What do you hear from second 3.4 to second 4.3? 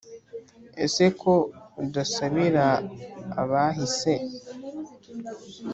abahise